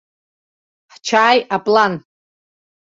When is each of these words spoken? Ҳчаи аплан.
Ҳчаи 0.93 1.39
аплан. 1.55 1.93